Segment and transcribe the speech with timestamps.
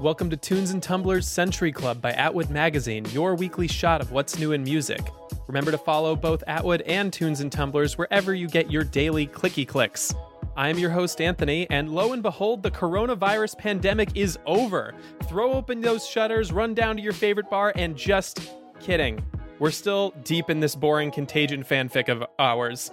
[0.00, 4.40] Welcome to Tunes and Tumblers Century Club by Atwood Magazine, your weekly shot of what's
[4.40, 5.02] new in music.
[5.46, 9.68] Remember to follow both Atwood and Tunes and Tumblers wherever you get your daily clicky
[9.68, 10.12] clicks.
[10.56, 14.94] I'm your host, Anthony, and lo and behold, the coronavirus pandemic is over.
[15.28, 18.40] Throw open those shutters, run down to your favorite bar, and just
[18.80, 19.24] kidding.
[19.60, 22.90] We're still deep in this boring contagion fanfic of ours.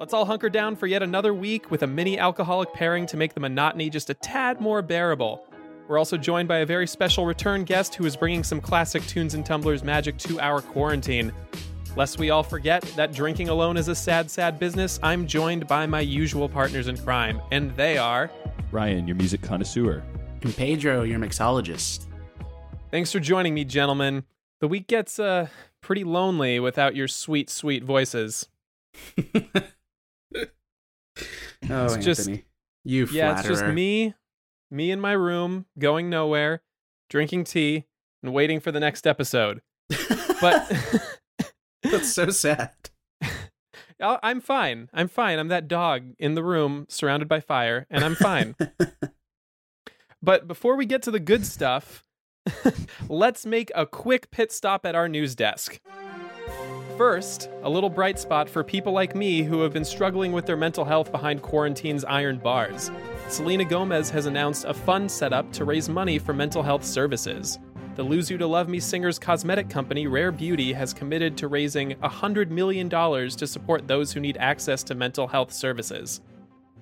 [0.00, 3.34] Let's all hunker down for yet another week with a mini alcoholic pairing to make
[3.34, 5.46] the monotony just a tad more bearable.
[5.88, 9.34] We're also joined by a very special return guest who is bringing some classic tunes
[9.34, 11.32] and tumblers magic to our quarantine.
[11.96, 15.86] Lest we all forget that drinking alone is a sad, sad business, I'm joined by
[15.86, 18.30] my usual partners in crime, and they are.
[18.70, 20.02] Ryan, your music connoisseur.
[20.42, 22.04] And Pedro, your mixologist.
[22.90, 24.24] Thanks for joining me, gentlemen.
[24.60, 25.48] The week gets uh,
[25.80, 28.48] pretty lonely without your sweet, sweet voices.
[29.18, 29.22] oh,
[31.62, 32.02] It's Anthony.
[32.04, 32.30] just-
[32.84, 34.14] you Yeah, it's just me,
[34.70, 36.60] me in my room, going nowhere,
[37.10, 37.84] drinking tea,
[38.22, 39.60] and waiting for the next episode.
[40.40, 40.70] But
[41.96, 42.72] That's so sad.
[44.00, 44.90] I'm fine.
[44.92, 45.38] I'm fine.
[45.38, 48.54] I'm that dog in the room surrounded by fire, and I'm fine.
[50.22, 52.04] but before we get to the good stuff,
[53.08, 55.80] let's make a quick pit stop at our news desk.
[56.98, 60.56] First, a little bright spot for people like me who have been struggling with their
[60.56, 62.90] mental health behind quarantine's iron bars.
[63.28, 67.58] Selena Gomez has announced a fund set up to raise money for mental health services.
[67.96, 71.92] The Lose You to Love Me singer's cosmetic company, Rare Beauty, has committed to raising
[71.92, 76.20] $100 million to support those who need access to mental health services.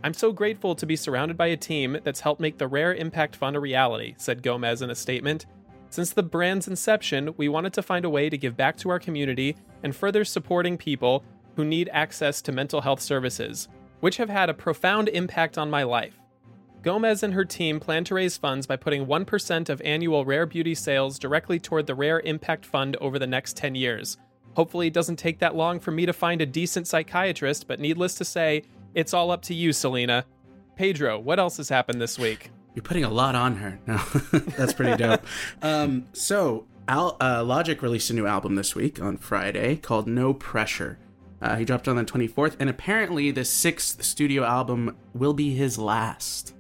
[0.03, 3.37] I'm so grateful to be surrounded by a team that's helped make the Rare Impact
[3.37, 5.47] Fund a reality, said Gomez in a statement.
[5.89, 8.99] Since the brand's inception, we wanted to find a way to give back to our
[8.99, 9.55] community
[9.85, 11.23] and further supporting people
[11.55, 13.69] who need access to mental health services,
[14.01, 16.19] which have had a profound impact on my life.
[16.85, 20.75] Gomez and her team plan to raise funds by putting 1% of annual Rare Beauty
[20.75, 24.19] sales directly toward the Rare Impact Fund over the next 10 years.
[24.55, 28.15] Hopefully, it doesn't take that long for me to find a decent psychiatrist, but needless
[28.17, 28.65] to say,
[28.95, 30.27] it's all up to you, Selena.
[30.77, 32.51] Pedro, what else has happened this week?
[32.75, 33.81] You're putting a lot on her.
[33.87, 33.97] No,
[34.59, 35.25] that's pretty dope.
[35.63, 40.35] um, so, Al- uh, Logic released a new album this week on Friday called No
[40.35, 40.99] Pressure.
[41.41, 45.55] Uh, he dropped it on the 24th, and apparently the sixth studio album will be
[45.55, 46.55] his last.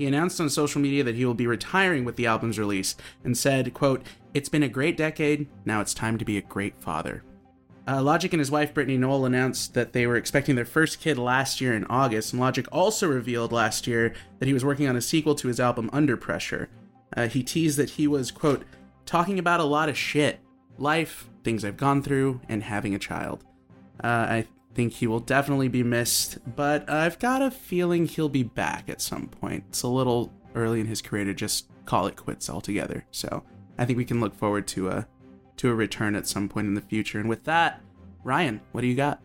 [0.00, 3.36] He announced on social media that he will be retiring with the album's release and
[3.36, 4.02] said, quote,
[4.32, 7.22] It's been a great decade, now it's time to be a great father.
[7.86, 11.18] Uh, Logic and his wife Brittney Noell announced that they were expecting their first kid
[11.18, 14.96] last year in August, and Logic also revealed last year that he was working on
[14.96, 16.70] a sequel to his album Under Pressure.
[17.14, 18.64] Uh, he teased that he was, quote,
[19.04, 20.40] talking about a lot of shit
[20.78, 23.44] life, things I've gone through, and having a child.
[24.02, 28.42] Uh, I think he will definitely be missed, but I've got a feeling he'll be
[28.44, 29.64] back at some point.
[29.68, 33.42] It's a little early in his career to just call it quits altogether, so
[33.78, 35.06] I think we can look forward to a
[35.56, 37.18] to a return at some point in the future.
[37.20, 37.82] And with that,
[38.24, 39.20] Ryan, what do you got?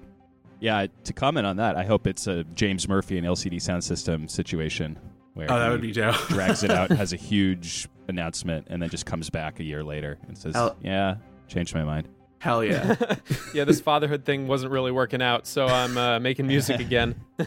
[0.60, 4.98] Yeah, to comment on that, I hope it's a James Murphy and LCD Soundsystem situation
[5.34, 6.16] where Oh, that he would be dope.
[6.30, 10.18] drags it out, has a huge announcement, and then just comes back a year later
[10.28, 11.16] and says, Hell- "Yeah,
[11.48, 12.08] changed my mind."
[12.40, 12.96] Hell yeah.
[13.54, 17.16] yeah, this fatherhood thing wasn't really working out, so I'm uh, making music again.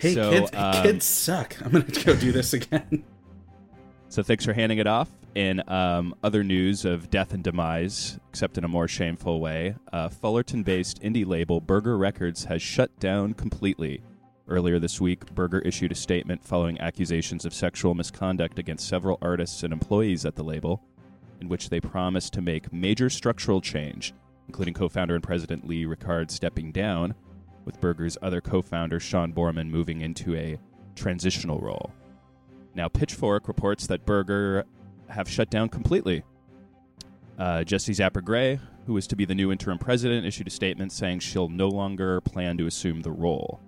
[0.00, 1.56] hey, So, kids, um, kids suck.
[1.64, 3.04] I'm going to go do this again.
[4.08, 5.10] So thanks for handing it off.
[5.34, 10.08] In um, other news of death and demise, except in a more shameful way, uh,
[10.08, 14.02] Fullerton-based indie label Burger Records has shut down completely.
[14.48, 19.62] Earlier this week, Burger issued a statement following accusations of sexual misconduct against several artists
[19.62, 20.82] and employees at the label,
[21.40, 24.14] in which they promised to make major structural change,
[24.46, 27.14] including co founder and president Lee Rickard stepping down,
[27.64, 30.58] with Burger's other co founder Sean Bohrman moving into a
[30.94, 31.92] transitional role.
[32.74, 34.64] Now, Pitchfork reports that Burger
[35.08, 36.22] have shut down completely.
[37.38, 40.92] Uh, Jessie Zapper Gray, who is to be the new interim president, issued a statement
[40.92, 43.60] saying she'll no longer plan to assume the role.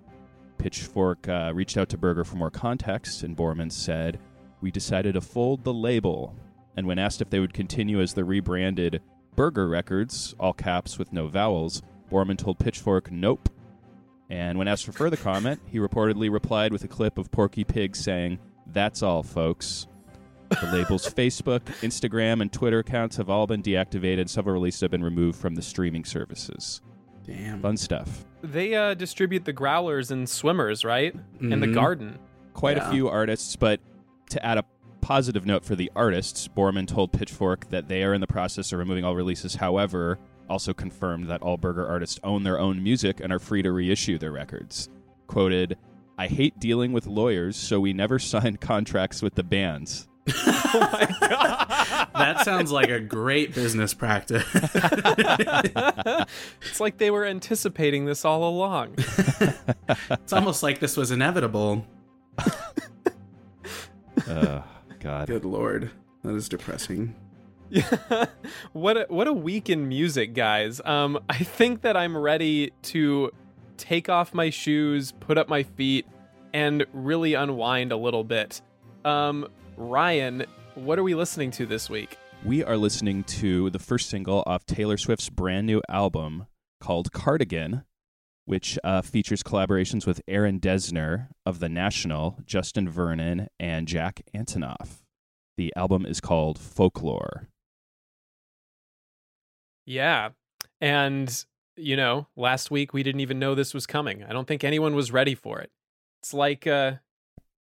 [0.57, 4.19] Pitchfork uh, reached out to Burger for more context, and Bohrman said,
[4.61, 6.35] We decided to fold the label.
[6.77, 9.01] And when asked if they would continue as the rebranded
[9.35, 11.81] Burger Records, all caps with no vowels,
[12.11, 13.49] Bohrman told Pitchfork, Nope.
[14.29, 17.95] And when asked for further comment, he reportedly replied with a clip of Porky Pig
[17.95, 19.87] saying, That's all, folks.
[20.49, 24.29] The label's Facebook, Instagram, and Twitter accounts have all been deactivated.
[24.29, 26.81] Several releases have been removed from the streaming services.
[27.25, 27.61] Damn.
[27.61, 28.25] Fun stuff.
[28.41, 31.13] They uh, distribute the growlers and swimmers, right?
[31.39, 31.73] In the Mhm.
[31.73, 32.19] garden.
[32.53, 32.89] quite Yeah.
[32.89, 33.79] a few artists, but
[34.31, 34.65] to add a
[35.01, 38.79] positive note for the artists, Bohrman told Pitchfork that they are in the process of
[38.79, 39.55] removing all releases.
[39.55, 40.19] However,
[40.49, 44.17] also confirmed that all Burger artists own their own music and are free to reissue
[44.17, 44.89] their records.
[45.27, 45.77] Quoted,
[46.17, 50.07] I hate dealing with lawyers, so we never signed contracts with the bands.
[50.73, 52.07] Oh my god.
[52.15, 54.45] That sounds like a great business practice.
[56.61, 58.95] it's like they were anticipating this all along.
[60.09, 61.85] it's almost like this was inevitable.
[64.29, 64.63] oh,
[65.01, 65.27] God.
[65.27, 65.91] Good lord.
[66.23, 67.15] That is depressing.
[67.69, 68.25] Yeah.
[68.73, 70.79] what a, what a week in music, guys.
[70.85, 73.31] Um, I think that I'm ready to
[73.77, 76.05] take off my shoes, put up my feet,
[76.53, 78.61] and really unwind a little bit.
[79.03, 80.45] Um, Ryan,
[80.75, 82.17] what are we listening to this week?
[82.45, 86.45] We are listening to the first single off Taylor Swift's brand new album
[86.79, 87.83] called Cardigan,
[88.45, 95.01] which uh, features collaborations with Aaron Dessner of The National, Justin Vernon, and Jack Antonoff.
[95.57, 97.47] The album is called Folklore.
[99.85, 100.29] Yeah.
[100.79, 101.45] And,
[101.75, 104.23] you know, last week we didn't even know this was coming.
[104.23, 105.71] I don't think anyone was ready for it.
[106.21, 106.93] It's like uh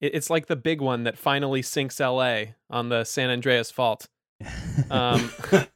[0.01, 4.07] it's like the big one that finally sinks LA on the San Andreas fault.
[4.89, 5.31] Um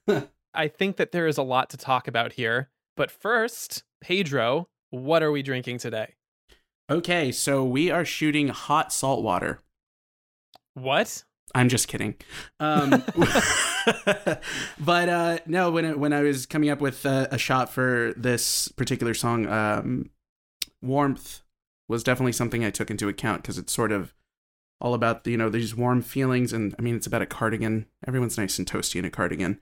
[0.53, 2.69] I think that there is a lot to talk about here.
[2.95, 6.13] But first, Pedro, what are we drinking today?
[6.89, 9.59] okay, so we are shooting hot salt water.
[10.75, 11.23] What?
[11.55, 12.15] I'm just kidding.
[12.59, 13.03] Um,
[14.79, 18.13] but uh, no, when it, when I was coming up with uh, a shot for
[18.15, 20.09] this particular song, um,
[20.81, 21.41] warmth
[21.89, 24.13] was definitely something I took into account because it's sort of
[24.79, 27.87] all about you know these warm feelings, and I mean it's about a cardigan.
[28.07, 29.59] Everyone's nice and toasty in a cardigan,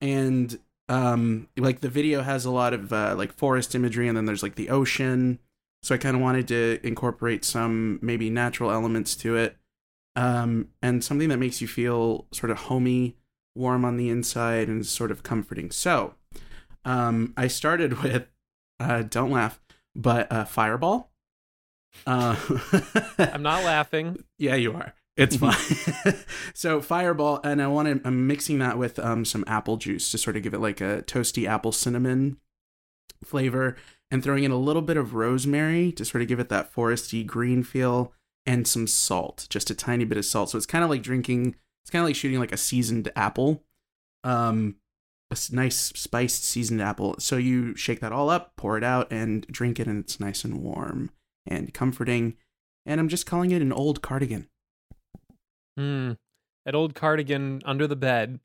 [0.00, 0.58] and
[0.88, 4.42] um, like the video has a lot of uh, like forest imagery, and then there's
[4.42, 5.38] like the ocean.
[5.82, 9.58] So I kind of wanted to incorporate some maybe natural elements to it
[10.16, 13.16] um, and something that makes you feel sort of homey,
[13.54, 15.70] warm on the inside, and sort of comforting.
[15.70, 16.14] So,
[16.84, 18.28] um, I started with,
[18.80, 19.60] uh, don't laugh,
[19.94, 21.10] but uh, Fireball.
[22.06, 22.36] Uh,
[23.18, 24.24] I'm not laughing.
[24.38, 24.94] yeah, you are.
[25.16, 25.54] It's fine.
[26.54, 28.06] so Fireball, and I want to.
[28.06, 31.02] I'm mixing that with um some apple juice to sort of give it like a
[31.02, 32.38] toasty apple cinnamon
[33.24, 33.76] flavor,
[34.10, 37.24] and throwing in a little bit of rosemary to sort of give it that foresty
[37.24, 38.12] green feel,
[38.44, 40.50] and some salt, just a tiny bit of salt.
[40.50, 41.54] So it's kind of like drinking.
[41.84, 43.62] It's kind of like shooting like a seasoned apple,
[44.24, 44.76] um,
[45.30, 47.16] a nice spiced seasoned apple.
[47.18, 50.44] So you shake that all up, pour it out, and drink it, and it's nice
[50.44, 51.10] and warm
[51.46, 52.36] and comforting.
[52.86, 54.48] And I'm just calling it an old cardigan.
[55.76, 56.12] Hmm.
[56.64, 58.40] That old cardigan under the bed.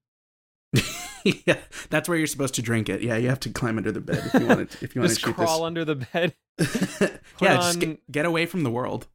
[1.23, 1.57] yeah,
[1.89, 3.01] that's where you're supposed to drink it.
[3.01, 4.83] Yeah, you have to climb under the bed if you want to.
[4.85, 6.35] If you want to Just shoot crawl under the bed.
[6.57, 7.01] this.
[7.41, 9.07] yeah, just get, get away from the world.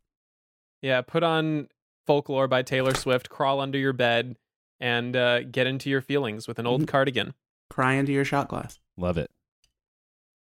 [0.82, 1.68] Yeah, put on
[2.06, 4.36] Folklore by Taylor Swift, crawl under your bed,
[4.80, 6.88] and uh, get into your feelings with an old Mhm.
[6.88, 7.34] cardigan.
[7.70, 8.78] Cry into your shot glass.
[8.96, 9.30] Love it.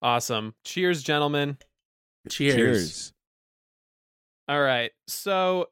[0.01, 0.55] Awesome.
[0.63, 1.57] Cheers, gentlemen.
[2.29, 2.55] Cheers.
[2.55, 3.13] Cheers.
[4.47, 4.91] All right.
[5.07, 5.69] So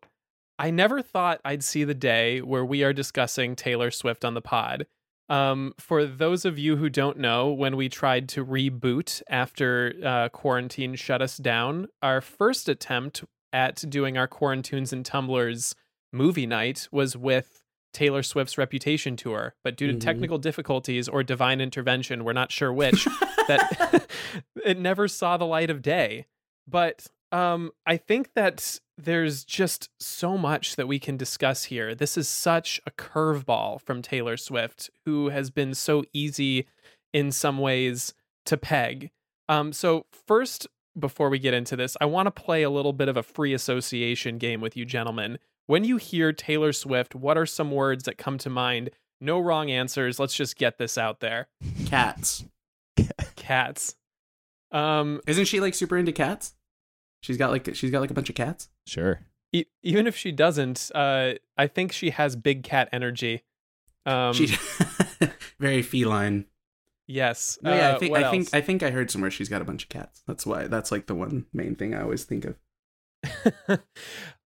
[0.59, 4.41] I never thought I'd see the day where we are discussing Taylor Swift on the
[4.41, 4.87] pod.
[5.29, 10.29] Um, for those of you who don't know, when we tried to reboot after uh,
[10.29, 13.23] quarantine shut us down, our first attempt
[13.53, 15.75] at doing our Quarantunes and Tumblers
[16.13, 17.61] movie night was with
[17.93, 19.53] Taylor Swift's Reputation tour.
[19.63, 19.99] But due to Mhm.
[20.01, 23.05] technical difficulties or divine intervention, we're not sure which,
[23.47, 24.07] that
[24.65, 26.25] it never saw the light of day.
[26.67, 31.93] But um, I think that there's just so much that we can discuss here.
[31.93, 36.67] This is such a curveball from Taylor Swift, who has been so easy
[37.13, 38.13] in some ways
[38.46, 39.12] to peg.
[39.50, 40.67] Um, so first,
[40.98, 43.53] before we get into this, I want to play a little bit of a free
[43.53, 45.38] association game with you gentlemen.
[45.67, 48.89] When you hear Taylor Swift, what are some words that come to mind?
[49.19, 50.19] No wrong answers.
[50.19, 51.48] Let's just get this out there.
[51.86, 52.46] Cats.
[53.36, 53.96] Cats.
[54.72, 56.53] Um, Isn't she like super into cats?
[57.27, 58.69] She's got like she's got like a bunch of cats.
[58.86, 59.19] Sure.
[59.51, 63.43] e- even if she doesn't, uh, I think she has big cat energy.
[64.05, 64.55] Um, she
[65.60, 66.46] very feline.
[67.05, 67.60] yes.
[67.62, 68.50] No, yeah, Uh, I think what I think?
[68.53, 70.24] I think I heard somewhere she's got a bunch of cats.
[70.25, 72.55] That's why that's like the one main thing I always think of.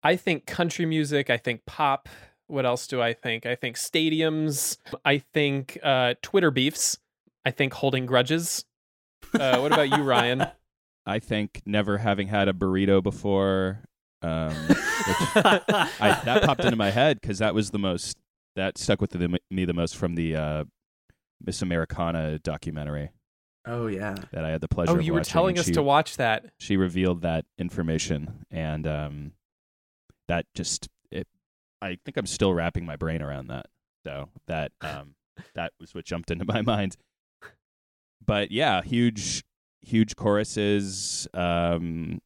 [0.02, 1.30] I think country music.
[1.30, 2.08] I think pop.
[2.48, 3.46] What else do I think?
[3.46, 4.78] I think stadiums.
[5.04, 6.98] I think uh, Twitter beefs.
[7.46, 8.64] I think holding grudges.
[9.34, 10.48] Uh, what about you, Ryan?
[11.10, 13.84] I think never having had a burrito before.
[14.22, 14.78] Um, which
[15.36, 18.18] I, that popped into my head because that was the most
[18.56, 20.64] that stuck with the, me the most from the uh,
[21.46, 23.12] Miss Americana documentary
[23.66, 24.16] oh yeah.
[24.32, 24.92] that I had the pleasure.
[24.92, 26.46] Oh, of you were telling and us she, to watch that.
[26.60, 29.32] She revealed that information, and um,
[30.28, 31.28] that just it.
[31.82, 33.68] I think I'm still wrapping my brain around that.
[34.06, 35.16] So that um,
[35.56, 36.98] that was what jumped into my mind.
[38.26, 39.44] But yeah, huge,
[39.82, 42.20] huge choruses, um,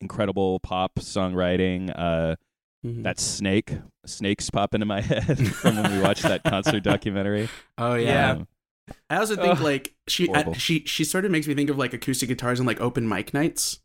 [0.00, 1.92] incredible pop songwriting.
[1.96, 2.36] Uh,
[2.84, 3.02] Mhm.
[3.02, 3.72] that snake,
[4.04, 7.48] snakes pop into my head from when we watched that concert documentary.
[7.78, 8.32] oh Yeah.
[8.32, 8.48] Um,
[9.10, 9.60] I also think Ugh.
[9.60, 10.52] like she Horrible.
[10.52, 13.08] I, she she sort of makes me think of like acoustic guitars and like open
[13.08, 13.80] mic nights.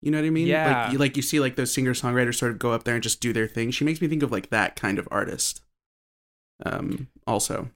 [0.00, 0.46] You know what I mean?
[0.46, 0.84] Yeah.
[0.84, 3.02] Like you, like you see like those singer songwriters sort of go up there and
[3.02, 3.70] just do their thing.
[3.72, 5.60] She makes me think of like that kind of artist.
[6.64, 7.08] Um.
[7.26, 7.70] Also.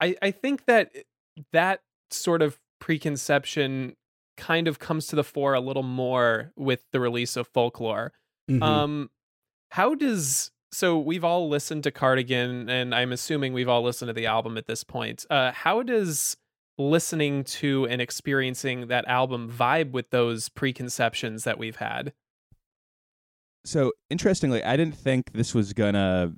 [0.00, 0.92] I, I think that
[1.52, 3.96] that sort of preconception
[4.36, 8.12] kind of comes to the fore a little more with the release of folklore.
[8.50, 8.62] Mhm.
[8.62, 9.10] Um,
[9.70, 14.12] how does so we've all listened to Cardigan, and I'm assuming we've all listened to
[14.12, 15.24] the album at this point.
[15.30, 16.36] Uh, how does
[16.76, 22.12] listening to and experiencing that album vibe with those preconceptions that we've had?
[23.64, 26.34] so interestingly, I didn't think this was gonna.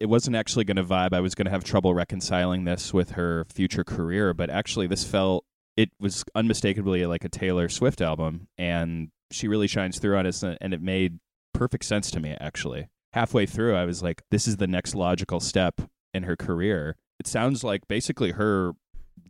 [0.00, 1.12] It wasn't actually gonna vibe.
[1.12, 5.44] I was gonna have trouble reconciling this with her future career, but actually, this felt.
[5.76, 10.42] It was unmistakably like a Taylor Swift album, and she really shines through on it,
[10.60, 11.20] and it made
[11.54, 12.36] perfect sense to me.
[12.40, 15.80] Actually, halfway through, I was like, "This is the next logical step
[16.12, 18.72] in her career." It sounds like basically her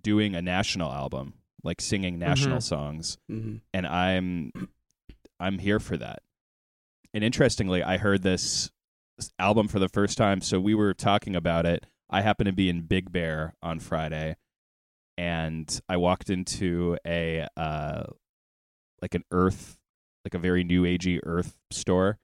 [0.02, 1.34] doing a national album,
[1.64, 2.62] like singing national Mhm.
[2.62, 3.60] songs Mhm.
[3.74, 4.52] and I'm
[5.40, 6.22] I'm here for that.
[7.14, 8.70] And interestingly, I heard this
[9.38, 10.40] album for the first time.
[10.40, 11.86] So we were talking about it.
[12.08, 14.36] I happened to be in Big Bear on Friday,
[15.16, 18.04] and I walked into a uh,
[19.00, 19.78] like an Earth,
[20.24, 22.18] like a very new agey Earth store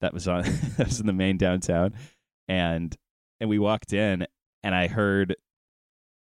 [0.00, 0.42] that was on
[0.76, 1.94] that was in the main downtown,
[2.48, 2.96] and
[3.40, 4.26] and we walked in,
[4.62, 5.36] and I heard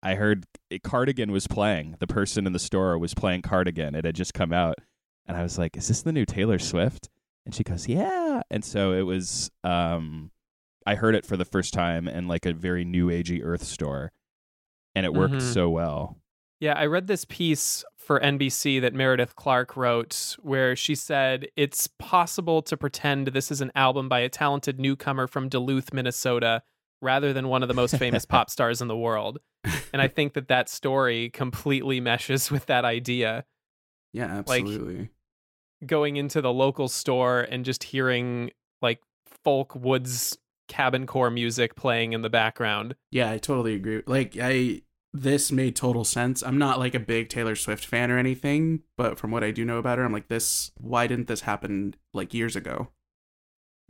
[0.02, 0.46] I heard
[0.82, 1.96] Cardigan was playing.
[1.98, 3.94] The person in the store was playing Cardigan.
[3.94, 4.78] It had just come out,
[5.26, 7.08] and I was like, "Is this the new Taylor Swift?"
[7.46, 9.50] And she goes, "Yeah." And so it was.
[9.64, 10.30] Um,
[10.86, 14.12] I heard it for the first time in like a very new agey Earth store,
[14.94, 15.42] and it worked Mhm.
[15.52, 16.18] so well.
[16.58, 21.86] Yeah, I read this piece for NBC that Meredith Clark wrote where she said it's
[21.98, 26.62] possible to pretend this is an album by a talented newcomer from Duluth, Minnesota,
[27.00, 29.38] rather than one of the most famous pop stars in the world.
[29.92, 33.44] And I think that that story completely meshes with that idea.
[34.12, 35.10] Yeah, like- absolutely.
[35.84, 38.50] Going into the local store and just hearing
[38.82, 39.00] like
[39.44, 40.36] folk woods
[40.68, 42.94] cabin core music playing in the background.
[43.10, 44.02] yeah, I totally agree.
[44.06, 44.82] Like I
[45.12, 46.42] this made total sense.
[46.42, 49.64] I'm not like a big Taylor Swift fan or anything, but from what I do
[49.64, 52.88] know about her, I'm like this why didn't this happen like years ago?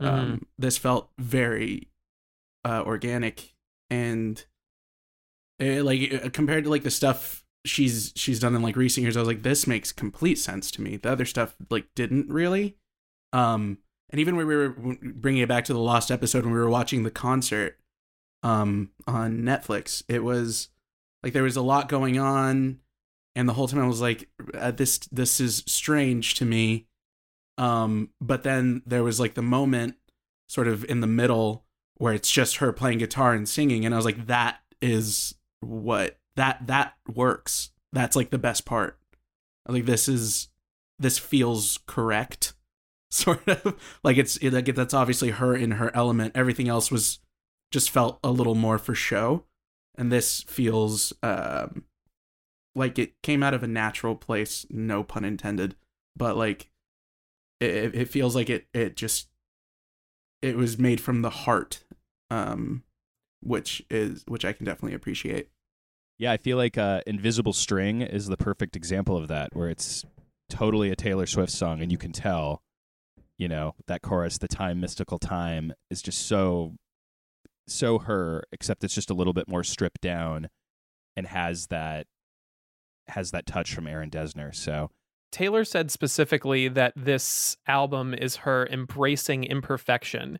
[0.01, 0.13] Mm-hmm.
[0.13, 1.89] Um this felt very
[2.65, 3.53] uh organic
[3.89, 4.43] and
[5.59, 9.15] eh, like uh, compared to like the stuff she's she's done in like recent years,
[9.15, 10.97] I was like this makes complete sense to me.
[10.97, 12.77] The other stuff like didn't really.
[13.33, 16.59] Um and even when we were bringing it back to the lost episode when we
[16.59, 17.79] were watching the concert
[18.43, 20.69] um on Netflix, it was
[21.23, 22.79] like there was a lot going on
[23.35, 26.87] and the whole time I was like uh, this this is strange to me.
[27.57, 29.95] Um but then there was like the moment
[30.49, 31.65] sort of in the middle
[31.97, 36.17] where it's just her playing guitar and singing and I was like that is what
[36.35, 37.71] that that works.
[37.93, 38.97] That's like the best part.
[39.69, 40.49] Think this is
[40.99, 42.53] this feels correct
[43.11, 43.75] sort of.
[44.03, 46.35] Like it's it, like that's obviously her in her element.
[46.35, 47.19] Everything else was
[47.71, 49.45] just felt a little more for show.
[49.97, 51.85] And this feels um
[52.75, 55.75] like it came out of a natural place no pun intended.
[56.15, 56.71] But like
[57.61, 59.27] it, it feels like it it just
[60.41, 61.83] it was made from the heart
[62.31, 62.83] um
[63.41, 65.49] which is which i can definitely appreciate
[66.21, 70.05] Yeah, I feel like uh, Invisible String is the perfect example of that, where it's
[70.51, 72.61] totally a Taylor Swift song, and you can tell,
[73.39, 76.75] you know, that chorus, the time, mystical time, is just so,
[77.67, 80.49] so her, except it's just a little bit more stripped down
[81.17, 82.05] and has that,
[83.07, 84.53] has that touch from Aaron Dessner.
[84.53, 84.91] So,
[85.31, 90.37] Taylor said specifically that this album is her embracing imperfection.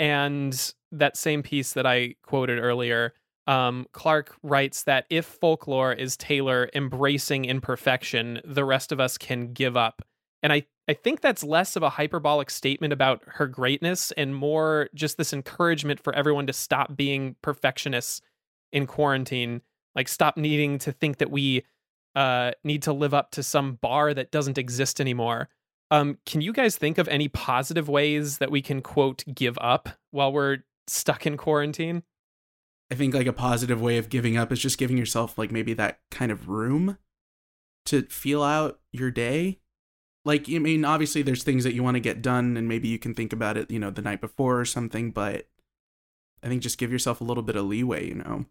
[0.00, 3.12] And that same piece that I quoted earlier,
[3.50, 9.52] um, Clark writes that if folklore is Taylor embracing imperfection, the rest of us can
[9.52, 10.02] give up.
[10.40, 14.88] And I, I think that's less of a hyperbolic statement about her greatness and more
[14.94, 18.22] just this encouragement for everyone to stop being perfectionists
[18.72, 19.62] in quarantine.
[19.96, 21.64] Like, stop needing to think that we
[22.14, 25.48] uh, need to live up to some bar that doesn't exist anymore.
[25.90, 29.88] Um, can you guys think of any positive ways that we can quote give up
[30.12, 32.04] while we're stuck in quarantine?
[32.90, 35.72] I think like a positive way of giving up is just giving yourself like maybe
[35.74, 36.98] that kind of room
[37.86, 39.60] to feel out your day.
[40.24, 42.98] Like I mean, obviously there's things that you want to get done and maybe you
[42.98, 45.48] can think about it, you know, the night before or something, but
[46.42, 48.46] I think just give yourself a little bit of leeway, you know.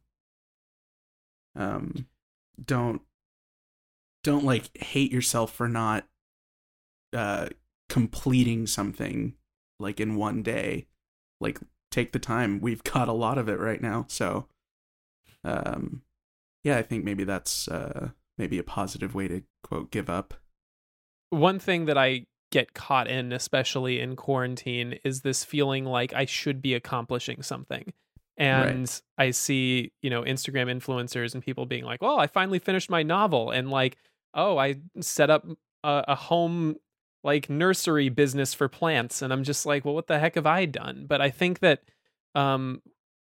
[1.55, 2.07] Um
[2.63, 3.01] don't
[4.23, 6.07] don't like hate yourself for not
[7.13, 7.49] uh
[7.89, 9.33] completing something
[9.79, 10.87] like in one day.
[11.41, 11.59] Like
[11.91, 12.59] take the time.
[12.59, 14.05] We've got a lot of it right now.
[14.07, 14.47] So
[15.43, 16.03] um
[16.63, 20.33] yeah, I think maybe that's uh maybe a positive way to quote give up.
[21.29, 26.25] One thing that I get caught in especially in quarantine is this feeling like I
[26.25, 27.93] should be accomplishing something.
[28.37, 29.01] And right.
[29.17, 33.03] I see, you know, Instagram influencers and people being like, "Well, I finally finished my
[33.03, 33.97] novel." And like,
[34.33, 35.45] "Oh, I set up
[35.83, 36.77] a, a home
[37.23, 40.65] like nursery business for plants and i'm just like well what the heck have i
[40.65, 41.05] done?
[41.07, 41.83] But i think that
[42.35, 42.81] um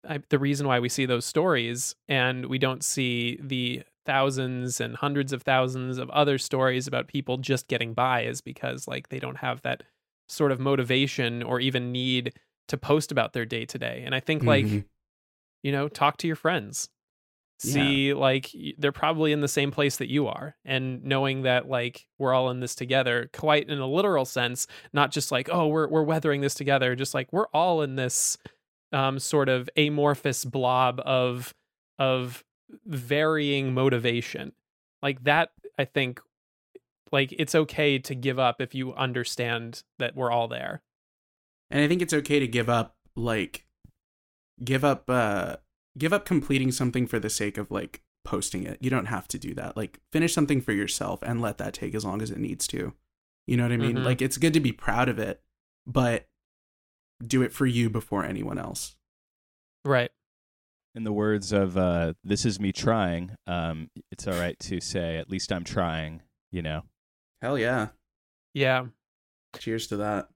[0.08, 4.96] I, the reason why we see those stories and we don't see the thousands and
[4.96, 9.18] hundreds of thousands of other stories about people just getting by is because like they
[9.18, 9.82] don't have that
[10.28, 12.34] sort of motivation or even need
[12.68, 14.80] to post about their day to day and i think like mm-hmm.
[15.62, 16.88] you know talk to your friends
[17.58, 18.14] see yeah.
[18.14, 22.32] like they're probably in the same place that you are and knowing that like we're
[22.32, 26.02] all in this together quite in a literal sense not just like oh we're we're
[26.02, 28.36] weathering this together just like we're all in this
[28.92, 31.54] um sort of amorphous blob of
[31.98, 32.44] of
[32.86, 34.52] varying motivation
[35.02, 36.20] like that i think
[37.12, 40.82] like it's okay to give up if you understand that we're all there
[41.70, 43.64] and i think it's okay to give up like
[44.62, 45.56] give up uh
[45.96, 48.78] give up completing something for the sake of like posting it.
[48.80, 49.76] You don't have to do that.
[49.76, 52.94] Like finish something for yourself and let that take as long as it needs to.
[53.46, 53.96] You know what I mean?
[53.96, 54.04] Mm-hmm.
[54.04, 55.42] Like it's good to be proud of it,
[55.86, 56.26] but
[57.24, 58.96] do it for you before anyone else.
[59.84, 60.10] Right.
[60.94, 65.18] In the words of uh this is me trying, um it's all right to say
[65.18, 66.82] at least I'm trying, you know.
[67.42, 67.88] Hell yeah.
[68.54, 68.86] Yeah.
[69.58, 70.28] Cheers to that.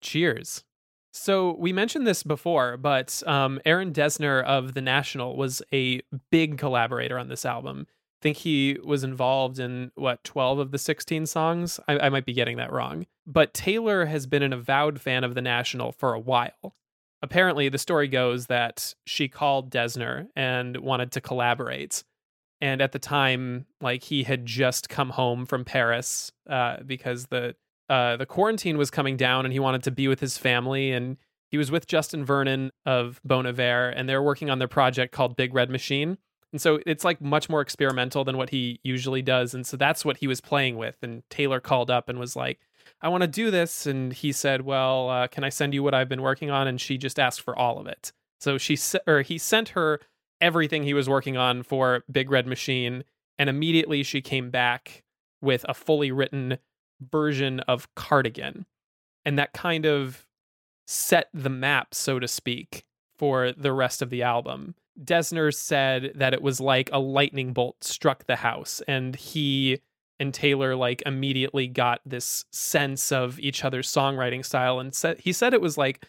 [0.00, 0.64] Cheers.
[1.12, 6.56] So we mentioned this before, but um, Aaron Dessner of The National was a big
[6.56, 7.86] collaborator on this album.
[7.86, 11.78] I think he was involved in what 12 of the 16 songs.
[11.86, 13.06] I, I might be getting that wrong.
[13.26, 16.74] But Taylor has been an avowed fan of The National for a while.
[17.20, 22.04] Apparently, the story goes that she called Dessner and wanted to collaborate.
[22.62, 27.54] And at the time, like he had just come home from Paris uh, because the
[27.92, 30.92] uh, the quarantine was coming down and he wanted to be with his family.
[30.92, 31.18] And
[31.50, 35.36] he was with Justin Vernon of Bon Iver, and they're working on their project called
[35.36, 36.16] Big Red Machine.
[36.52, 39.52] And so it's like much more experimental than what he usually does.
[39.52, 40.96] And so that's what he was playing with.
[41.02, 42.60] And Taylor called up and was like,
[43.02, 43.84] I want to do this.
[43.86, 46.66] And he said, Well, uh, can I send you what I've been working on?
[46.66, 48.12] And she just asked for all of it.
[48.40, 50.00] So she or he sent her
[50.40, 53.04] everything he was working on for Big Red Machine.
[53.38, 55.02] And immediately she came back
[55.42, 56.56] with a fully written
[57.10, 58.66] version of Cardigan.
[59.24, 60.26] And that kind of
[60.86, 62.84] set the map, so to speak,
[63.16, 64.74] for the rest of the album.
[65.02, 69.80] Dessner said that it was like a lightning bolt struck the house, and he
[70.18, 75.32] and Taylor like immediately got this sense of each other's songwriting style, and said he
[75.32, 76.06] said it was like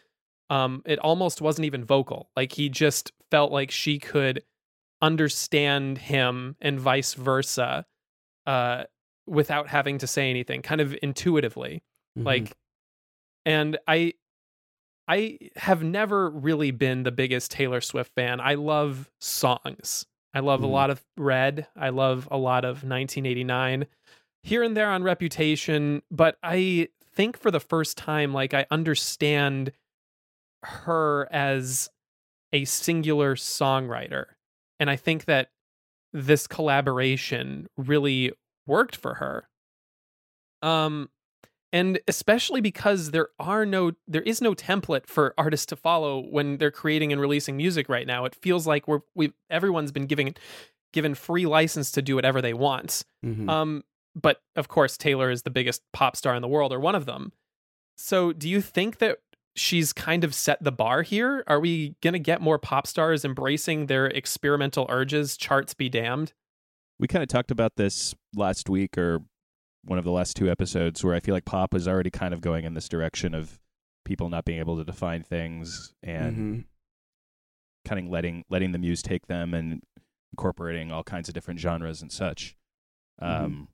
[0.49, 2.29] um, it almost wasn't even vocal.
[2.35, 4.43] Like he just felt like she could
[5.01, 7.85] understand him and vice versa
[8.45, 8.83] uh,
[9.27, 11.83] without having to say anything, kind of intuitively.
[12.17, 12.27] Mm-hmm.
[12.27, 12.53] Like
[13.45, 14.13] and I
[15.07, 18.39] I have never really been the biggest Taylor Swift fan.
[18.39, 20.05] I love songs.
[20.33, 20.69] I love mm-hmm.
[20.69, 21.67] a lot of Red.
[21.75, 23.85] I love a lot of 1989.
[24.43, 29.71] Here and there on Reputation, but I think for the first time like I understand
[30.63, 31.89] her as
[32.51, 34.25] a singular songwriter.
[34.79, 35.49] And I think that
[36.13, 38.31] this collaboration really
[38.65, 39.47] worked for her.
[40.61, 41.09] Um,
[41.71, 46.57] and especially because there are no there is no template for artists to follow when
[46.57, 48.25] they're creating and releasing music right now.
[48.25, 50.35] It feels like we're we everyone's been giving
[50.93, 53.03] given free license to do whatever they want.
[53.25, 53.49] Mhm.
[53.49, 53.83] Um,
[54.15, 57.05] but of course, Taylor is the biggest pop star in the world, or one of
[57.07, 57.31] them.
[57.97, 59.17] So, do you think that
[59.55, 61.43] she's kind of set the bar here?
[61.47, 65.35] Are we going to get more pop stars embracing their experimental urges?
[65.37, 66.33] Charts be damned.
[67.03, 69.19] We kind of talked about this last week or
[69.83, 72.39] one of the last two episodes where I feel like pop is already kind of
[72.39, 73.59] going in this direction of
[74.05, 76.65] people not being able to define things and Mhm.
[77.83, 79.83] kind of letting letting the muse take them and
[80.31, 82.55] incorporating all kinds of different genres and such.
[83.21, 83.27] Mhm.
[83.27, 83.67] Um,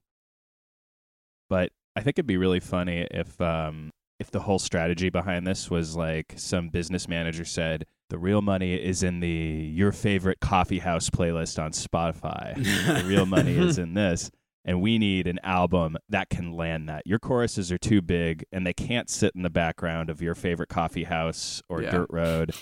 [1.50, 5.70] but I think it'd be really funny if um, if the whole strategy behind this
[5.70, 10.80] was like some business manager said the real money is in the your favorite coffee
[10.80, 12.56] house playlist on Spotify.
[13.02, 14.32] the real money is in this.
[14.66, 17.08] And we need an album that can land that.
[17.08, 20.70] Your choruses are too big and they can't sit in the background of your favorite
[20.70, 21.92] coffee house or Yeah.
[21.92, 22.54] dirt road.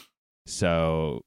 [0.45, 1.21] So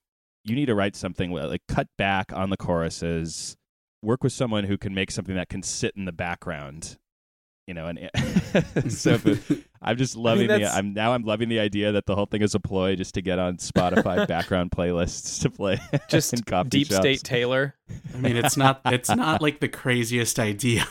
[0.44, 3.56] you need to write something like cut back on the choruses,
[4.02, 6.96] work with someone who can make something that can sit in the background.
[7.66, 8.11] You know, and
[8.92, 9.18] so
[9.81, 10.66] I'm just loving the.
[10.66, 13.23] I'm now I'm loving the idea that the whole thing is a ploy just to
[13.23, 15.79] get on Spotify background playlists to play.
[15.92, 16.99] in Just coffee deep shops.
[17.01, 17.77] state Taylor.
[18.14, 20.85] I mean, it's not it's not like the craziest idea.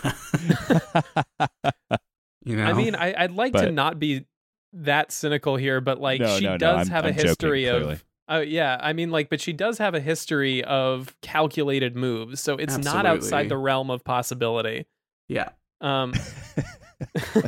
[2.46, 4.26] you know, I mean, I, I'd like to not be
[4.74, 7.28] that cynical here, but like No, she no, no, does I'm- have a I'm joking,
[7.28, 7.94] history clearly.
[7.94, 8.06] of.
[8.32, 12.56] Oh yeah, I mean, like, but she does have a history of calculated moves, so
[12.56, 14.86] it's not outside the realm of possibility.
[15.28, 15.50] yeah.
[15.82, 16.14] Um,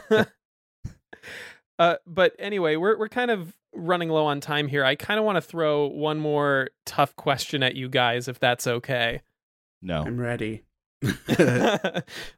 [1.80, 4.84] uh, but anyway, we're we're kind of running low on time here.
[4.84, 8.68] I kind of want to throw one more tough question at you guys, if that's
[8.68, 9.22] okay.
[9.82, 10.04] no.
[10.04, 10.64] I'm ready.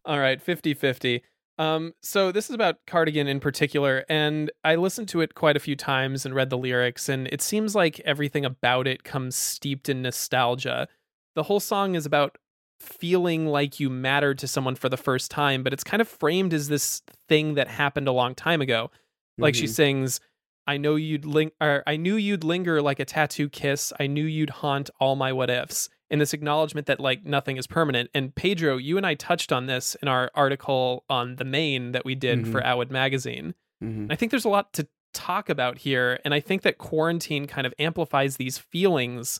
[0.05, 1.23] All right, 50 50.
[1.59, 5.59] Um, so this is about Cardigan in particular, and I listened to it quite a
[5.59, 9.87] few times and read the lyrics, and it seems like everything about it comes steeped
[9.87, 10.87] in nostalgia.
[11.35, 12.37] The whole song is about
[12.79, 16.53] feeling like you mattered to someone for the first time, but it's kind of framed
[16.53, 18.91] as this thing that happened a long time ago.
[19.37, 19.69] Like she Mhm.
[19.69, 20.19] sings,
[20.67, 23.91] I know you'd ling- or I knew you'd linger like a tattoo kiss.
[23.99, 25.89] I knew you'd haunt all my what ifs.
[26.09, 28.09] In this acknowledgement that like nothing is permanent.
[28.13, 32.05] And Pedro, you and I touched on this in our article on the main that
[32.05, 33.55] we did for Atwood Magazine.
[33.83, 34.11] Mhm.
[34.11, 37.65] I think there's a lot to talk about here, and I think that quarantine kind
[37.67, 39.39] of amplifies these feelings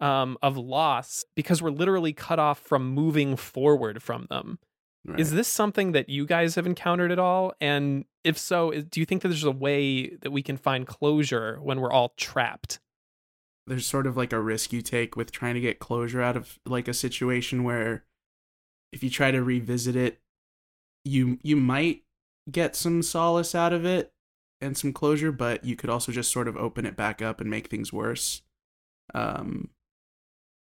[0.00, 4.58] um, of loss because we're literally cut off from moving forward from them.
[5.04, 5.18] Right.
[5.20, 7.54] Is this something that you guys have encountered at all?
[7.60, 10.86] And if so, is- do you think that there's a way that we can find
[10.86, 12.80] closure when we're all trapped?
[13.66, 16.58] there's sort of like a risk you take with trying to get closure out of
[16.66, 18.04] like a situation where
[18.90, 20.18] if you try to revisit it
[21.04, 22.02] you you might
[22.50, 24.12] get some solace out of it
[24.60, 27.48] and some closure but you could also just sort of open it back up and
[27.48, 28.42] make things worse
[29.14, 29.68] um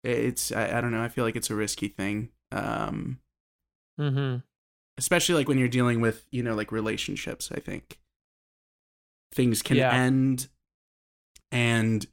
[0.06, 3.18] it's i, I don't know i feel like it's a risky thing um
[3.98, 4.40] Mm-hmm.
[4.98, 7.98] especially like when you're dealing with you know like relationships i think
[9.32, 9.92] things can Yeah.
[9.92, 10.48] end
[11.50, 12.06] and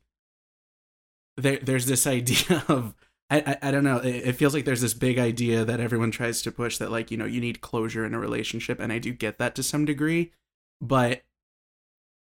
[1.36, 2.96] there there's this idea of
[3.30, 6.12] I, I, I don't know it, it feels like there's this big idea that everyone
[6.12, 8.98] tries to push that like you know you need closure in a relationship and i
[9.00, 10.32] do get that to some degree
[10.80, 11.24] but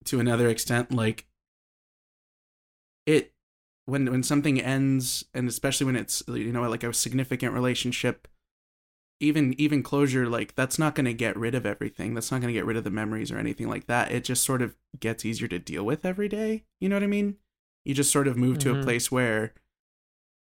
[0.07, 1.27] to another extent like
[3.05, 3.34] it
[3.87, 8.29] when when something ends and especially when it's you know like a significant relationship
[9.21, 12.15] even even closure like that's not going to get rid of everything.
[12.15, 14.11] That's not going to get rid of the memories or anything like that.
[14.11, 16.65] It just sort of gets easier to deal with every day.
[16.81, 17.37] You know what i mean?
[17.85, 18.81] You just sort of move to Mhm.
[18.81, 19.55] a place where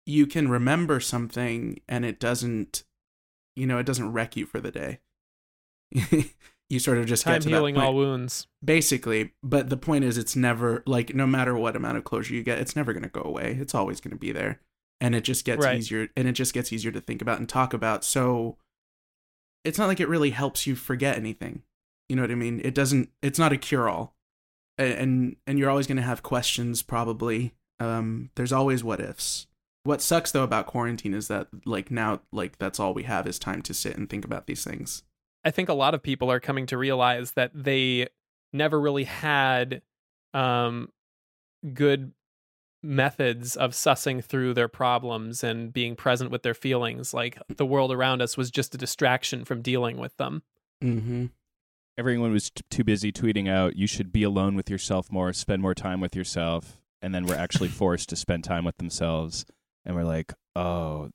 [0.06, 2.84] you can remember something and it doesn't
[3.54, 5.00] you know it doesn't wreck you for the day
[6.70, 8.46] you sort of just Time get to healing all wounds.
[8.62, 12.42] basically but the point is it's never like no matter what amount of closure you
[12.42, 13.57] get it's never going to go away.
[13.61, 14.61] It's always going to be there.
[15.00, 15.78] And it just gets Right.
[15.78, 18.04] easier and it just gets easier to think about and talk about.
[18.04, 18.59] So
[19.64, 21.62] it's not like it really helps you forget anything.
[22.09, 22.61] You know what i mean?
[22.64, 24.14] It doesn't it's not a cure all
[24.76, 27.54] and and, and you're always going to have questions probably.
[27.81, 29.46] Um there's always what ifs.
[29.85, 33.38] What sucks though about quarantine is that like now like that's all we have is
[33.38, 35.02] time to sit and think about these things
[35.44, 38.09] I think a lot of people are coming to realize that they
[38.53, 39.83] never really had
[40.35, 40.88] um,
[41.74, 42.12] good
[42.83, 47.12] methods of sussing through their problems and being present with their feelings.
[47.12, 50.42] Like the world around us was just a distraction from dealing with them.
[50.83, 51.27] mm-hmm
[51.98, 55.62] Everyone was t- too busy tweeting out, "You should be alone with yourself more, spend
[55.62, 59.44] more time with yourself," and then we're actually forced to spend time with themselves,
[59.85, 61.11] and we're like, "Oh,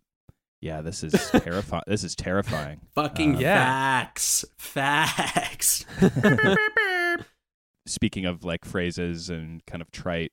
[0.64, 1.84] Yeah, this is terrifying.
[1.88, 2.80] this is terrifying.
[2.96, 3.56] Fucking Yeah.
[4.06, 4.46] facts.
[4.58, 5.86] Facts.
[7.86, 10.32] Speaking of like phrases and kind of trite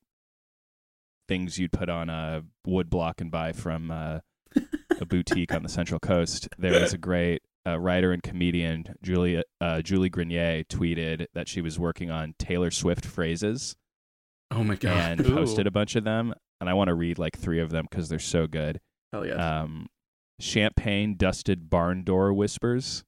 [1.29, 4.21] things you'd put on a wood block and buy from uh,
[5.01, 9.43] a boutique on the Central Coast, there was a great uh, writer and comedian, Julia
[9.61, 13.75] uh, Julie Grenier, tweeted that she was working on Taylor Swift phrases
[14.53, 15.19] oh my god.
[15.19, 15.35] and Ooh.
[15.35, 16.33] posted a bunch of them.
[16.61, 18.81] And I want to read like three of them because they're so good.
[19.13, 19.63] Hell yeah.
[19.63, 19.89] Um,
[20.41, 23.05] champagne dusted barn door whispers,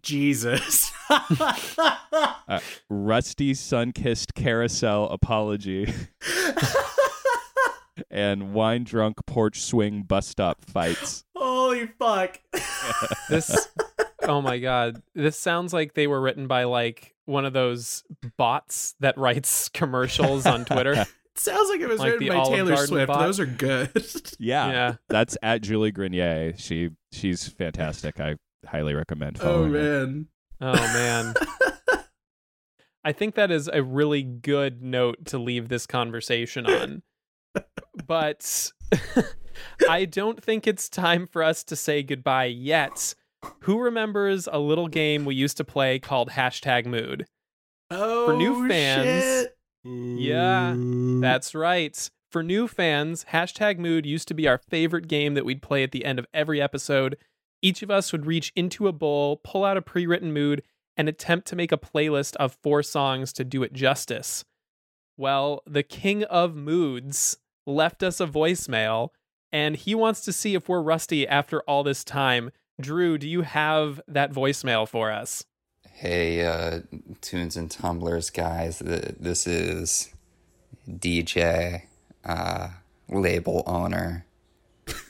[0.00, 0.92] Jesus.
[1.10, 5.92] uh, rusty sun kissed carousel apology,
[8.10, 11.24] and wine drunk porch swing bus stop fights.
[11.34, 12.40] Holy fuck.
[13.28, 13.68] This
[14.22, 15.02] Oh my god.
[15.14, 18.04] This sounds like they were written by like one of those
[18.36, 21.04] bots that writes commercials on Twitter.
[21.36, 23.06] Sounds like it was Like written by Olive Taylor Garden Swift.
[23.08, 23.20] bot.
[23.20, 23.90] Those are good.
[24.38, 24.94] Yeah, yeah.
[25.08, 26.54] that's at Julie Grenier.
[26.56, 28.20] She she's fantastic.
[28.20, 30.06] I highly recommend oh following her.
[30.06, 30.26] man.
[30.60, 31.34] Oh man.
[33.04, 37.02] I think that is a really good note to leave this conversation on.
[38.06, 38.72] But
[39.88, 43.14] I don't think it's time for us to say goodbye yet.
[43.60, 47.26] Who remembers a little game we used to play called hashtag mood?
[47.90, 49.53] Oh, new fans, shit.
[49.84, 51.20] Yeah, mm.
[51.20, 52.10] that's right.
[52.30, 55.92] For new fans, hashtag mood used to be our favorite game that we'd play at
[55.92, 57.16] the end of every episode.
[57.62, 60.62] Each of us would reach into a bowl, pull out a pre written mood,
[60.96, 64.44] and attempt to make a playlist of four songs to do it justice.
[65.16, 69.10] Well, the king of moods left us a voicemail,
[69.52, 72.50] and he wants to see if we're rusty after all this time.
[72.80, 75.44] Drew, do you have that voicemail for us?
[75.92, 76.80] Hey, uh,
[77.20, 78.78] tunes and tumblers, guys.
[78.80, 80.12] This is
[80.88, 81.84] DJ,
[82.24, 82.68] uh,
[83.08, 84.26] label owner,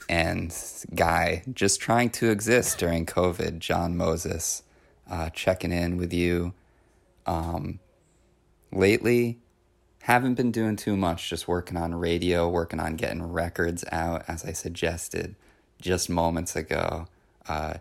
[0.09, 0.55] and
[0.93, 3.59] guy just trying to exist during COVID.
[3.59, 4.63] John Moses,
[5.09, 6.53] uh, checking in with you.
[7.25, 7.79] Um,
[8.71, 9.39] lately,
[10.03, 11.29] haven't been doing too much.
[11.29, 15.35] Just working on radio, working on getting records out, as I suggested
[15.81, 17.07] just moments ago.
[17.47, 17.75] Uh,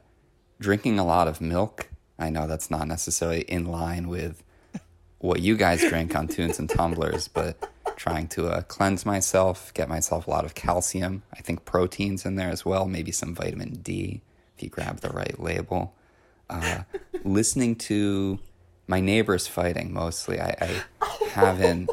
[0.58, 1.88] drinking a lot of milk.
[2.18, 4.42] I know that's not necessarily in line with
[5.18, 9.88] what you guys drink on tunes and tumblers, but trying to uh, cleanse myself, get
[9.88, 11.22] myself a lot of calcium.
[11.32, 14.20] I think proteins in there as well, maybe some vitamin D
[14.56, 15.94] if you grab the right label.
[16.50, 16.82] Uh,
[17.24, 18.38] listening to
[18.86, 20.40] my neighbors fighting mostly.
[20.40, 21.90] I, I haven't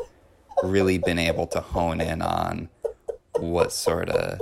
[0.64, 2.70] really been able to hone in on
[3.38, 4.42] what sort of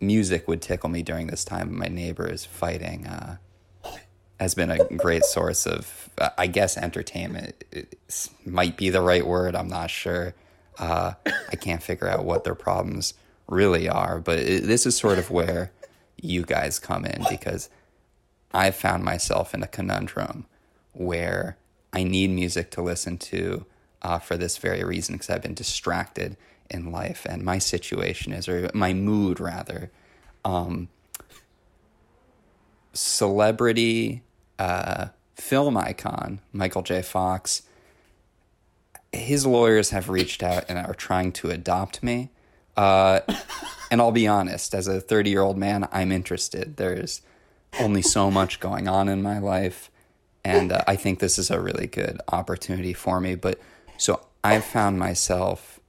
[0.00, 1.76] music would tickle me during this time.
[1.76, 3.38] My neighbors fighting uh,
[4.40, 7.96] has been a great source of, uh, I guess, entertainment It
[8.44, 9.54] might be the right word.
[9.54, 10.34] I'm not sure.
[10.78, 13.14] Uh, I can't figure out what their problems
[13.46, 15.70] really are, but it, this is sort of where
[16.20, 17.68] you guys come in because
[18.52, 20.46] I found myself in a conundrum
[20.92, 21.56] where
[21.92, 23.66] I need music to listen to
[24.02, 26.36] uh, for this very reason because I've been distracted
[26.70, 29.90] in life, and my situation is, or my mood rather,
[30.44, 30.88] um,
[32.94, 34.22] celebrity
[34.58, 37.02] uh, film icon Michael J.
[37.02, 37.62] Fox.
[39.12, 42.30] His lawyers have reached out and are trying to adopt me.
[42.76, 43.20] Uh,
[43.90, 46.76] and I'll be honest, as a 30 year old man, I'm interested.
[46.76, 47.22] There's
[47.78, 49.90] only so much going on in my life.
[50.44, 53.34] And uh, I think this is a really good opportunity for me.
[53.34, 53.60] But
[53.96, 55.80] so I've found myself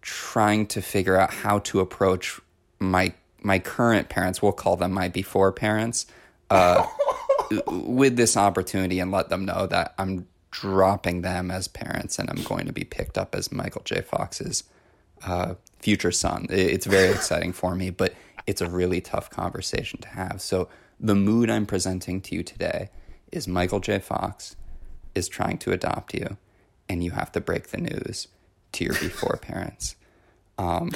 [0.00, 2.40] trying to figure out how to approach
[2.78, 3.12] my
[3.44, 4.42] my current parents.
[4.42, 6.06] We'll call them my before parents.
[6.50, 6.86] Uh,
[7.66, 12.42] with this opportunity and let them know that I'm dropping them as parents and I'm
[12.44, 14.00] going to be picked up as Michael J.
[14.00, 14.64] Fox's
[15.26, 16.46] uh, future son.
[16.50, 18.14] It's very exciting for me, but
[18.46, 20.40] it's a really tough conversation to have.
[20.40, 20.68] So,
[21.00, 22.88] the mood I'm presenting to you today
[23.32, 23.98] is Michael J.
[23.98, 24.54] Fox
[25.14, 26.36] is trying to adopt you,
[26.88, 28.28] and you have to break the news
[28.72, 29.96] to your before parents.
[30.56, 30.92] Um,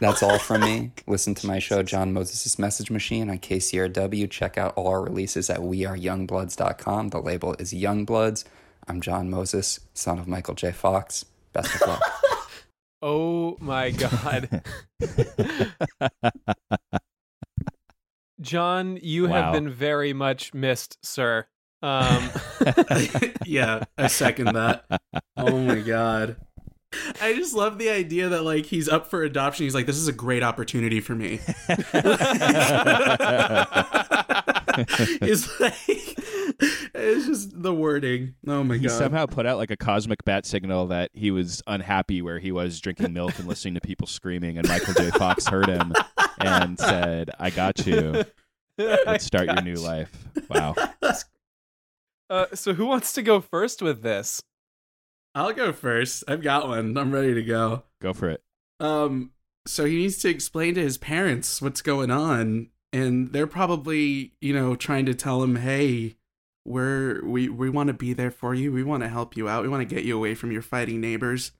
[0.00, 0.92] that's all from me.
[1.06, 4.30] Listen to my show, John Moses' Message Machine on KCRW.
[4.30, 7.08] Check out all our releases at weareyoungbloods.com.
[7.08, 8.44] The label is Youngbloods.
[8.88, 10.72] I'm John Moses, son of Michael J.
[10.72, 11.24] Fox.
[11.52, 12.02] Best of luck.
[13.02, 14.64] Oh my god.
[18.40, 19.34] John, you Wow.
[19.44, 21.46] have been very much missed, sir.
[21.82, 22.30] Um
[23.44, 24.86] yeah, I second that.
[25.36, 26.36] Oh my god.
[27.20, 29.64] I just love the idea that like he's up for adoption.
[29.64, 31.40] He's like, this is a great opportunity for me.
[34.78, 38.34] it's like it's just the wording.
[38.46, 38.90] Oh my He god.
[38.92, 42.52] He somehow put out like a cosmic bat signal that he was unhappy where he
[42.52, 45.10] was drinking milk and listening to people screaming, and Michael J.
[45.10, 45.92] Fox heard him
[46.40, 48.24] and said, "I got you.
[48.78, 50.12] Let's start your new life."
[50.48, 50.74] Wow.
[52.28, 54.42] Uh, so who wants to go first with this?
[55.36, 56.24] I'll go first.
[56.26, 56.96] I've got one.
[56.96, 57.82] I'm ready to go.
[58.00, 58.42] Go for it.
[58.80, 59.32] Um,
[59.66, 64.54] so he needs to explain to his parents what's going on, and they're probably, you
[64.54, 66.16] know, trying to tell him, "Hey,
[66.64, 68.72] we're we we want to be there for you.
[68.72, 69.62] We want to help you out.
[69.62, 71.52] We want to get you away from your fighting neighbors."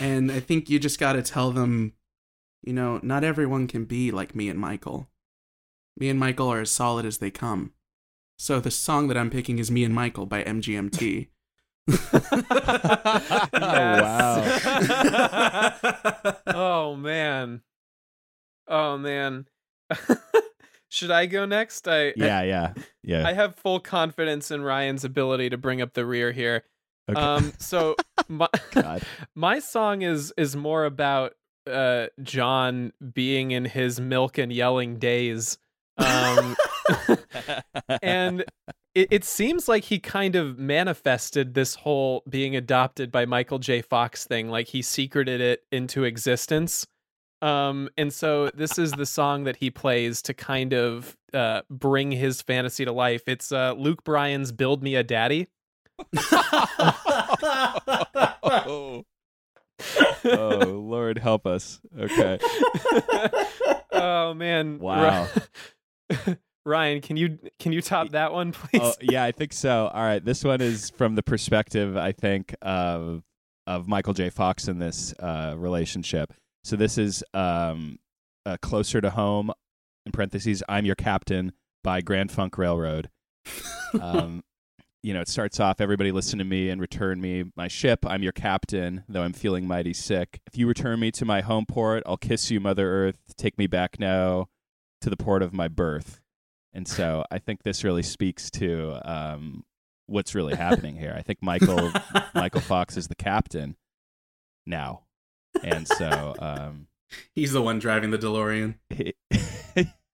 [0.00, 1.92] And I think you just got to tell them,
[2.62, 5.10] you know, not everyone can be like me and Michael.
[5.98, 7.74] Me and Michael are as solid as they come.
[8.38, 11.28] So the song that I'm picking is "Me and Michael" by MGMT.
[16.46, 17.62] oh man.
[18.68, 19.46] Oh man.
[20.88, 21.88] Should I go next?
[21.88, 23.26] I Yeah, yeah, yeah.
[23.26, 26.64] I have full confidence in Ryan's ability to bring up the rear here.
[27.10, 27.20] Okay.
[27.20, 27.96] Um so
[28.28, 29.02] my God.
[29.34, 31.34] my song is is more about
[31.68, 35.58] uh John being in his milk and yelling days.
[35.98, 36.56] Um
[38.02, 38.44] and
[38.94, 43.82] it, it seems like he kind of manifested this whole being adopted by Michael J.
[43.82, 46.86] Fox thing, like he secreted it into existence.
[47.40, 52.12] Um, and so this is the song that he plays to kind of uh, bring
[52.12, 53.22] his fantasy to life.
[53.26, 55.48] It's uh, Luke Bryan's "Build Me a Daddy."
[58.42, 59.04] oh.
[60.24, 61.80] oh, Lord help us.
[61.98, 62.38] Okay.
[63.92, 64.78] oh man!
[64.78, 65.28] Wow.
[66.92, 68.82] Ryan, can you can you top that one, please?
[68.82, 69.90] Oh, yeah, I think so.
[69.92, 73.22] All right, this one is from the perspective, I think, of
[73.66, 74.30] of Michael J.
[74.30, 76.32] Fox in this uh, relationship.
[76.64, 77.98] So this is um,
[78.44, 79.52] uh, closer to home.
[80.04, 81.52] In parentheses, I'm your captain
[81.84, 83.08] by Grand Funk Railroad.
[84.00, 84.42] Um,
[85.02, 88.06] you know, it starts off, everybody listen to me and return me my ship.
[88.06, 90.40] I'm your captain, though I'm feeling mighty sick.
[90.46, 93.34] If you return me to my home port, I'll kiss you, Mother Earth.
[93.36, 94.46] Take me back now
[95.02, 96.21] to the port of my birth.
[96.74, 99.64] And so I think this really speaks to um,
[100.06, 101.14] what's really happening here.
[101.16, 101.92] I think Michael
[102.34, 103.76] Michael Fox is the captain
[104.66, 105.02] now,
[105.62, 106.86] and so um,
[107.34, 108.76] He's the one driving the DeLorean.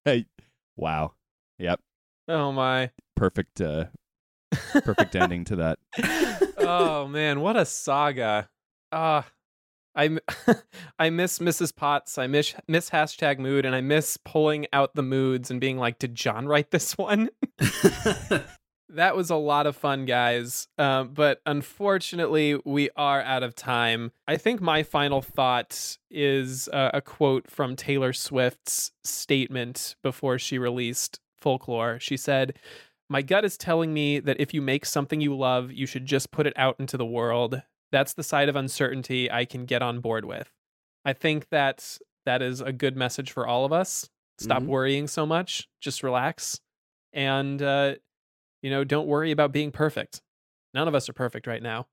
[0.76, 1.12] wow,
[1.58, 1.80] yep,
[2.28, 2.90] oh my!
[3.16, 3.86] perfect, uh,
[4.50, 5.78] perfect ending to that.
[6.58, 8.48] oh man, what a saga!
[8.92, 9.26] Ah,
[9.98, 10.18] I
[10.98, 11.74] I miss Mrs.
[11.74, 12.16] Potts.
[12.16, 15.98] I miss miss hashtag mood, and I miss pulling out the moods and being like,
[15.98, 17.28] "Did John write this one?"
[18.88, 20.68] that was a lot of fun, guys.
[20.78, 24.12] Um, but unfortunately, we are out of time.
[24.26, 30.58] I think my final thought is uh, a quote from Taylor Swift's statement before she
[30.58, 31.98] released Folklore.
[32.00, 32.58] She said.
[33.10, 36.30] My gut is telling me that if you make something you love, you should just
[36.30, 37.62] put it out into the world.
[37.92, 40.50] That's the side of uncertainty I can get on board with.
[41.04, 44.08] I think that that is a good message for all of us.
[44.38, 44.66] Stop Mhm.
[44.66, 46.60] worrying so much, just relax.
[47.12, 47.94] And uh
[48.62, 50.20] you know, don't worry about being perfect.
[50.74, 51.86] None of us are perfect right now.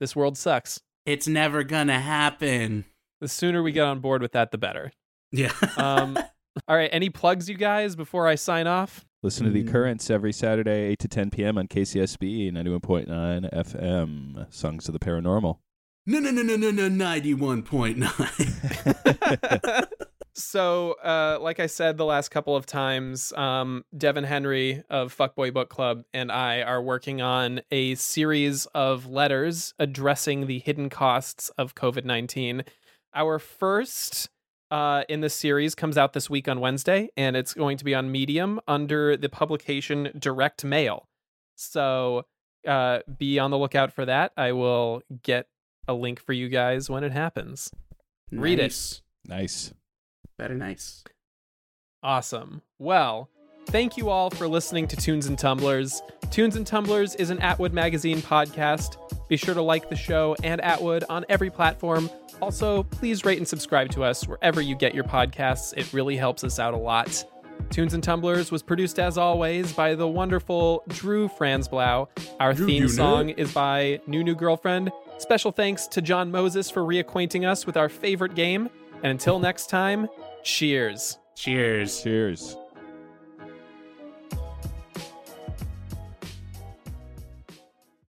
[0.00, 0.80] This world sucks.
[1.06, 2.84] it's never gonna happen.
[3.20, 4.92] The sooner we get on board with that the better.
[5.30, 5.52] Yeah.
[5.76, 6.16] Um
[6.68, 9.05] all right, any plugs you guys before I sign off?
[9.22, 11.58] Listen to the occurrence every Saturday, eight to ten p.m.
[11.58, 14.52] on KCSB ninety one point nine FM.
[14.52, 15.58] Songs of the Paranormal.
[16.06, 18.12] no, no, no, no, no, no, ninety-one point nine.
[20.38, 25.54] So, uh, like I said the last couple of times, um, Devin Henry of Fuckboy
[25.54, 31.48] Book Club and I are working on a series of letters addressing the hidden costs
[31.56, 32.64] of COVID 19.
[33.14, 34.28] Our first
[34.70, 37.94] uh, in the series comes out this week on Wednesday, and it's going to be
[37.94, 41.08] on Medium under the publication Direct Mail.
[41.54, 42.26] So,
[42.66, 44.32] uh, be on the lookout for that.
[44.36, 45.46] I will get
[45.88, 47.70] a link for you guys when it happens.
[48.32, 48.62] Read it.
[48.62, 49.02] Nice.
[49.26, 49.74] Nice.
[50.38, 51.04] Very nice.
[52.02, 52.62] Awesome.
[52.78, 53.30] Well,
[53.66, 56.02] thank you all for listening to Tunes and Tumblers.
[56.30, 58.96] Tunes and Tumblers is an Atwood Magazine podcast.
[59.28, 62.10] Be sure to like the show and Atwood on every platform.
[62.40, 65.72] Also, please rate and subscribe to us wherever you get your podcasts.
[65.76, 67.24] It really helps us out a lot.
[67.70, 72.08] Tunes and Tumblers was produced as always by the wonderful Drew Franzblau.
[72.38, 73.34] Our Drew, theme you song know.
[73.36, 74.92] is by New New Girlfriend.
[75.18, 78.68] Special thanks to John Moses for reacquainting us with our favorite game.
[78.96, 80.08] And until next time,
[80.44, 81.18] cheers.
[81.34, 82.02] Cheers.
[82.02, 82.56] Cheers.